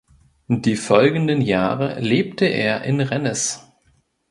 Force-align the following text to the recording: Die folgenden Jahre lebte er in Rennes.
Die 0.47 0.77
folgenden 0.77 1.41
Jahre 1.41 1.99
lebte 1.99 2.45
er 2.45 2.81
in 2.85 3.01
Rennes. 3.01 3.71